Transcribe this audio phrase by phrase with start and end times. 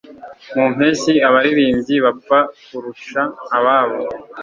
[0.55, 3.21] Mu mpeshyi abaririmbyi bapfa kurusha
[3.57, 3.99] ababo